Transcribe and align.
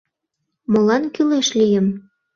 «Молан 0.71 1.03
кӱлеш 1.13 1.47
лийым? 1.59 1.87